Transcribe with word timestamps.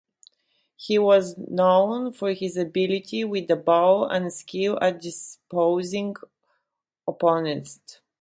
He 0.77 0.97
was 0.97 1.37
known 1.37 2.11
for 2.11 2.33
his 2.33 2.57
ability 2.57 3.23
with 3.23 3.47
the 3.47 3.55
ball 3.55 4.05
and 4.05 4.33
skill 4.33 4.79
at 4.81 4.99
dispossessing 4.99 6.15
opponents. 7.07 8.01